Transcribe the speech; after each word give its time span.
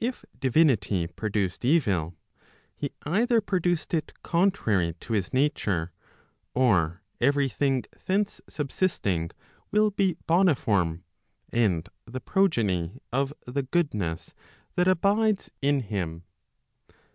If 0.00 0.24
divinity 0.38 1.06
produced 1.06 1.66
evil, 1.66 2.14
he 2.74 2.92
either 3.02 3.42
produced 3.42 3.92
it 3.92 4.10
contrary 4.22 4.94
to 5.00 5.12
his 5.12 5.34
nature, 5.34 5.92
or 6.54 7.02
every 7.20 7.50
thing 7.50 7.84
thence 8.06 8.40
subsisting 8.48 9.32
will 9.70 9.90
be 9.90 10.16
boniform, 10.26 11.02
and 11.50 11.86
the 12.06 12.20
progeny 12.20 13.02
of 13.12 13.34
the 13.44 13.64
goodness 13.64 14.32
that 14.76 14.88
abides 14.88 15.50
in 15.60 15.80
him. 15.80 16.22